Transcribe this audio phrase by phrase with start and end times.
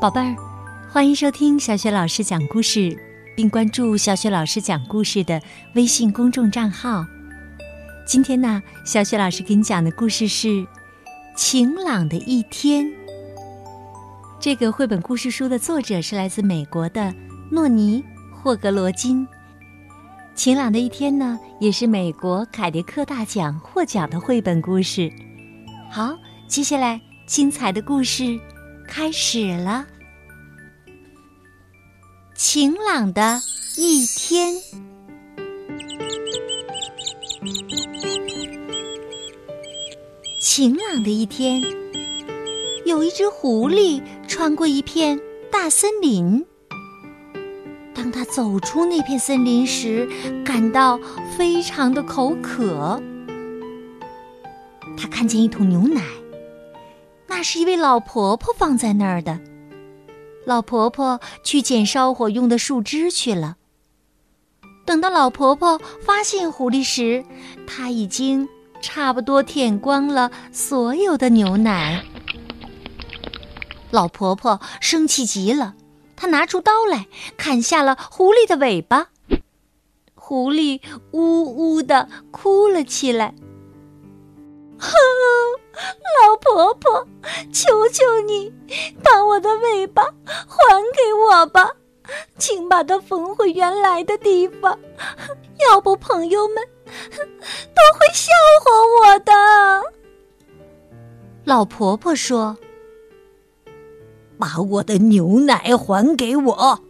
[0.00, 0.36] 宝贝儿，
[0.92, 2.96] 欢迎收听小雪老师讲故事，
[3.34, 5.42] 并关注小雪老师讲故事的
[5.74, 7.04] 微信公众账号。
[8.06, 10.46] 今天呢，小雪老师给你讲的故事是
[11.34, 12.84] 《晴朗的一天》。
[14.38, 17.12] 这个绘本故事书的作者是来自美国的
[17.50, 18.00] 诺尼·
[18.32, 19.26] 霍格罗金。
[20.36, 25.12] 《晴朗的一天》呢，也是美国凯迪克大奖获奖的绘本故事。
[25.90, 28.38] 好，接下来精彩的故事。
[28.90, 29.86] 开始了，
[32.38, 33.40] 晴朗的
[33.76, 34.54] 一天。
[40.40, 41.60] 晴朗的一天，
[42.86, 45.18] 有一只狐狸穿过一片
[45.50, 46.46] 大森林。
[47.92, 50.08] 当他走出那片森林时，
[50.44, 50.96] 感到
[51.36, 53.02] 非常的口渴。
[54.96, 56.00] 他看见一桶牛奶。
[57.26, 59.40] 那是一位老婆婆放在那儿的。
[60.48, 63.58] 老婆婆去捡烧火用的树枝去了。
[64.86, 67.22] 等到老婆婆发现狐狸时，
[67.66, 68.48] 她已经
[68.80, 72.02] 差不多舔光了所有的牛奶。
[73.90, 75.74] 老婆婆生气极了，
[76.16, 79.08] 她拿出刀来砍下了狐狸的尾巴。
[80.14, 80.80] 狐狸
[81.12, 83.34] 呜呜的哭了起来。
[84.78, 84.90] 哼。
[86.26, 87.06] 老婆婆，
[87.52, 88.52] 求求你，
[89.02, 91.70] 把我的尾巴还给我吧，
[92.36, 94.76] 请把它缝回原来的地方，
[95.68, 96.56] 要不朋友们
[96.86, 98.32] 都会笑
[98.64, 98.70] 话
[99.12, 99.32] 我的。
[101.44, 102.56] 老婆婆说
[104.36, 106.80] ：“把我的牛奶还给我，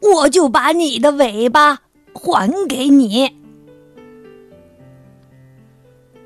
[0.00, 1.78] 我就把你的尾巴
[2.12, 3.38] 还给你。”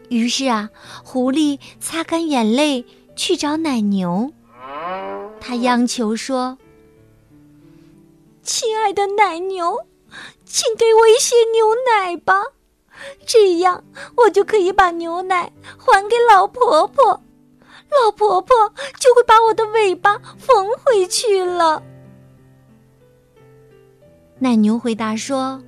[0.08, 0.70] 于是啊，
[1.04, 2.84] 狐狸擦干眼泪
[3.16, 4.32] 去找奶牛。
[5.40, 6.58] 他央求说
[8.42, 9.86] ：“亲爱的奶牛，
[10.44, 12.42] 请给我一些牛奶吧，
[13.26, 13.84] 这样
[14.16, 17.22] 我就可以把牛奶还给老婆婆，
[17.90, 18.56] 老婆婆
[18.98, 21.82] 就会把我的尾巴缝回去了。”
[24.38, 25.62] 奶牛回答说：“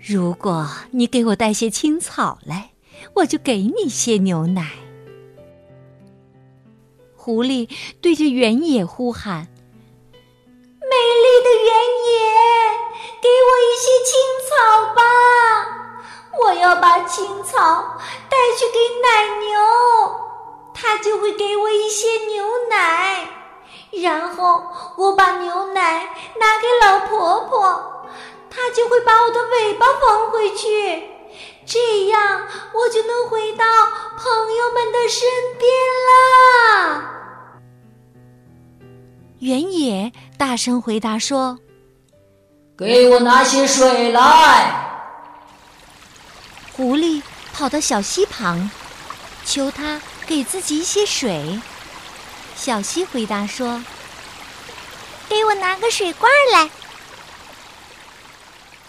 [0.00, 2.70] 如果你给我带些青草来。”
[3.14, 4.70] 我就给你些牛奶。
[7.16, 7.68] 狐狸
[8.00, 9.46] 对着原野呼喊
[10.12, 11.72] ：“美丽的原
[12.08, 12.18] 野，
[13.20, 14.10] 给我一些青
[14.48, 14.50] 草
[14.94, 15.00] 吧！
[16.42, 17.96] 我要把青草
[18.28, 19.06] 带去给奶
[19.38, 19.60] 牛，
[20.74, 23.28] 它就会给我一些牛奶。
[24.02, 24.64] 然后
[24.96, 26.04] 我把牛奶
[26.40, 28.08] 拿给老婆婆，
[28.50, 31.04] 她就会把我的尾巴缝回去。”
[31.64, 33.64] 这样，我就能回到
[34.16, 35.28] 朋友们的身
[35.58, 35.70] 边
[36.10, 37.08] 啦。
[39.38, 41.58] 原野大声回答说
[42.76, 44.78] ：“给我拿些水来。”
[46.72, 48.70] 狐狸跑到小溪旁，
[49.44, 51.60] 求他给自己一些水。
[52.54, 53.82] 小溪回答说
[55.28, 56.70] ：“给我拿个水罐来。”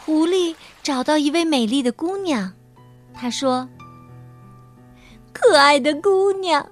[0.06, 2.54] 狐狸找到一位美丽的姑娘。
[3.14, 3.68] 他说
[5.32, 6.70] ：“可爱的姑娘，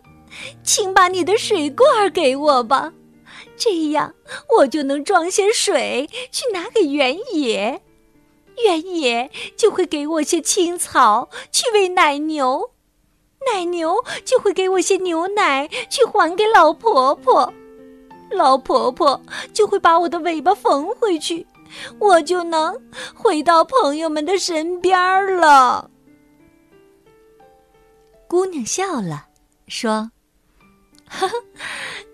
[0.64, 2.92] 请把你的水罐给我吧，
[3.56, 4.14] 这样
[4.58, 7.82] 我就能装些水去拿给原野，
[8.66, 12.72] 原野就会给我些青草去喂奶牛，
[13.54, 17.54] 奶牛就会给我些牛奶去还给老婆婆，
[18.32, 19.22] 老婆婆
[19.54, 21.46] 就会把我的尾巴缝回去，
[22.00, 22.76] 我就能
[23.16, 25.90] 回到朋友们的身边了。”
[28.32, 29.28] 姑娘笑了，
[29.68, 30.10] 说
[31.06, 31.36] ：“呵呵，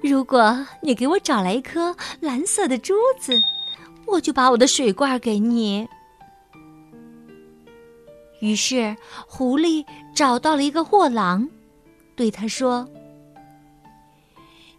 [0.02, 3.34] 如果你给我找来一颗蓝色的珠子，
[4.08, 5.88] 我就把我的水罐给你。”
[8.42, 11.48] 于是，狐狸找到了一个货郎，
[12.16, 12.90] 对他说：“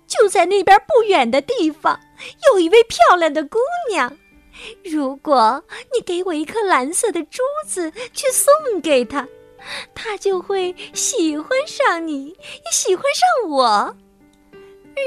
[0.09, 2.01] 就在那边不远的地方，
[2.51, 3.59] 有一位漂亮的姑
[3.89, 4.13] 娘。
[4.83, 5.63] 如果
[5.95, 9.25] 你给我一颗蓝色的珠子，去送给她。”
[9.95, 13.97] 他就会喜欢上你，也喜欢上我，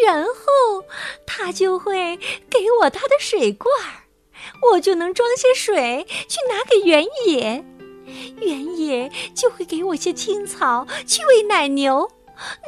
[0.06, 0.86] 然后
[1.26, 2.18] 他就会
[2.50, 4.08] 给我他的水罐儿，
[4.72, 7.64] 我就能装些水去拿给原野，
[8.40, 12.10] 原野就会给我些青草去喂奶牛，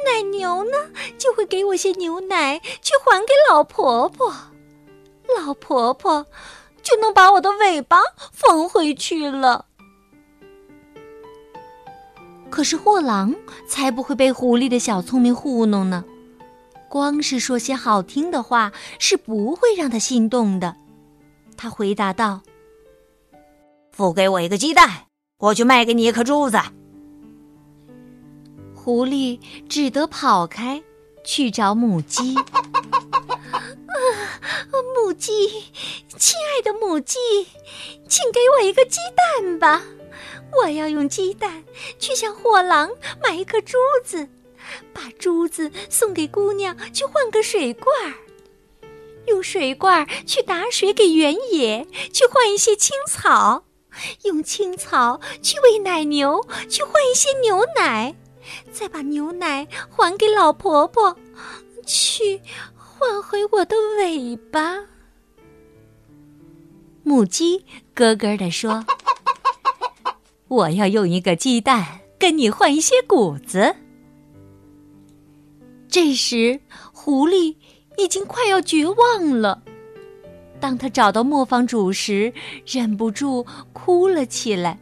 [0.06, 4.32] 奶牛呢就会给我些牛奶去还给老婆婆，
[5.38, 6.26] 老婆婆
[6.82, 8.00] 就能把我的尾巴
[8.32, 9.66] 缝回去了。
[12.54, 13.34] 可是货郎
[13.66, 16.04] 才不会被狐狸的小聪明糊弄呢。
[16.88, 18.70] 光是说些好听的话
[19.00, 20.76] 是不会让他心动的。
[21.56, 22.42] 他回答道
[23.90, 25.06] ：“付给我一个鸡蛋，
[25.38, 26.56] 我就卖给你一颗珠子。”
[28.72, 30.80] 狐狸只得跑开，
[31.24, 32.36] 去找母鸡。
[32.36, 32.44] 啊，
[34.94, 35.48] 母鸡，
[36.16, 37.18] 亲爱的母鸡，
[38.08, 38.98] 请给我一个鸡
[39.42, 39.82] 蛋吧！
[40.62, 41.64] 我要用鸡蛋
[41.98, 42.90] 去向货郎
[43.22, 44.28] 买一颗珠子，
[44.92, 48.14] 把珠子送给姑娘去换个水罐儿，
[49.26, 53.64] 用水罐儿去打水给原野去换一些青草，
[54.22, 58.14] 用青草去喂奶牛去换一些牛奶。
[58.70, 61.16] 再把牛奶还给老婆婆，
[61.86, 62.42] 去
[62.76, 64.84] 换回我的尾巴。
[67.02, 67.64] 母鸡
[67.94, 68.84] 咯咯地说
[70.48, 73.76] ：“我要用一个鸡蛋跟你换一些谷子。”
[75.88, 76.60] 这时，
[76.92, 77.56] 狐狸
[77.96, 79.62] 已经快要绝望了。
[80.60, 82.32] 当他找到磨坊主时，
[82.66, 84.78] 忍不住哭了起来。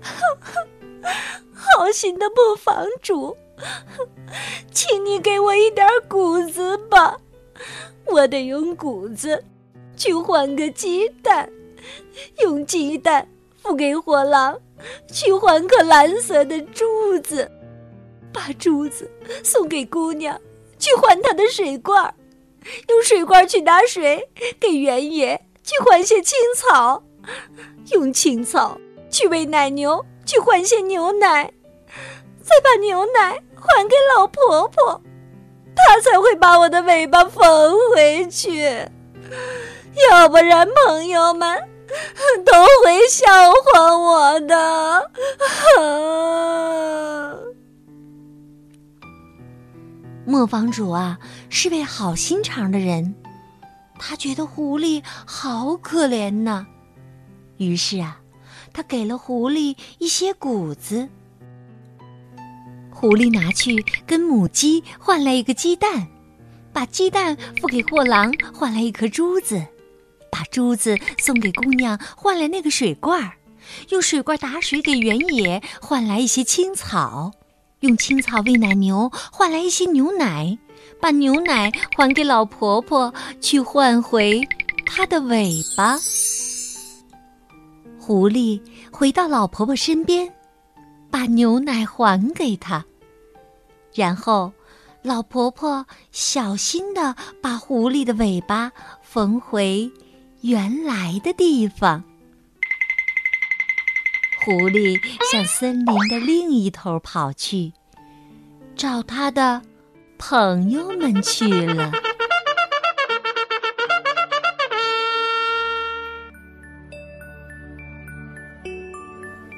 [1.52, 3.36] 好心的磨坊主，
[4.72, 7.16] 请你给我一点谷子吧，
[8.06, 9.44] 我得用谷子
[9.96, 11.50] 去换个鸡蛋，
[12.42, 14.58] 用鸡蛋付给火狼
[15.12, 17.50] 去换颗蓝色的珠子，
[18.32, 19.10] 把珠子
[19.42, 20.40] 送给姑娘
[20.78, 22.14] 去换她的水罐，
[22.88, 24.28] 用水罐去打水
[24.60, 27.02] 给原野去换些青草，
[27.92, 28.78] 用青草
[29.10, 31.50] 去喂奶牛去换些牛奶。
[32.42, 35.02] 再把牛奶还给老婆婆，
[35.74, 38.62] 她才会把我的尾巴缝回去。
[40.10, 41.58] 要不然，朋友们
[42.44, 42.52] 都
[42.84, 43.25] 会笑
[44.40, 45.10] 的。
[50.24, 51.18] 磨坊主啊，
[51.48, 53.14] 是位好心肠的人，
[53.98, 56.66] 他觉得狐狸好可怜呐，
[57.58, 58.20] 于是啊，
[58.72, 61.08] 他给了狐狸一些谷子。
[62.90, 66.08] 狐狸拿去跟母鸡换来一个鸡蛋，
[66.72, 69.64] 把鸡蛋付给货郎换来一颗珠子，
[70.30, 73.35] 把珠子送给姑娘换来那个水罐儿，
[73.90, 77.30] 用水罐打水给原野换来一些青草，
[77.80, 80.58] 用青草喂奶牛换来一些牛奶，
[81.00, 84.40] 把牛奶还给老婆婆去换回
[84.84, 85.98] 她的尾巴。
[87.98, 88.60] 狐狸
[88.92, 90.32] 回到老婆婆身边。
[91.08, 92.84] 把牛奶还给她，
[93.94, 94.52] 然后
[95.00, 98.70] 老婆婆小心的把狐狸的尾巴
[99.00, 99.90] 缝回
[100.42, 102.02] 原来的地方。
[104.46, 104.96] 狐狸
[105.32, 107.72] 向森林的另一头跑去，
[108.76, 109.60] 找他的
[110.18, 111.90] 朋友们去了。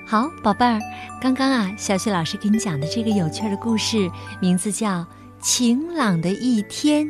[0.06, 0.81] 好，宝贝儿。
[1.20, 5.00] 刚刚啊，小雪老师给你讲的这个有趣的故事，名字叫
[5.38, 7.05] 《晴朗的一天》。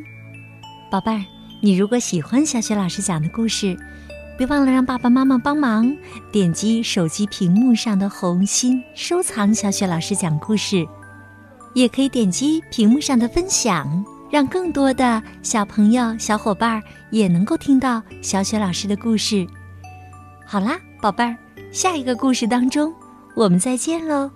[0.91, 1.25] 宝贝儿，
[1.63, 3.79] 你如果喜欢小雪老师讲的故事，
[4.39, 5.93] 别忘了让爸爸妈妈帮忙
[6.31, 10.87] 点击手机屏幕上的红心收藏小雪老师讲故事，
[11.75, 19.45] 也可以点击屏幕上的分享，让更多的小朋友、小伙伴也能够听到小雪老师的故事。
[20.47, 21.37] 好啦，宝贝儿，
[21.73, 22.95] 下一个故事当中。
[23.35, 24.31] 我们再见喽。